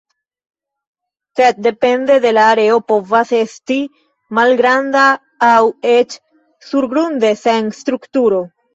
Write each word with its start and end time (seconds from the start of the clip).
Sed 1.39 1.59
depende 1.67 2.15
de 2.23 2.31
la 2.39 2.47
areo 2.55 2.79
povas 2.93 3.35
esti 3.41 3.79
malgranda 4.41 5.07
aŭ 5.53 5.63
eĉ 5.95 6.21
surgrunde 6.73 7.37
sen 7.47 7.75
strukturo. 7.85 8.47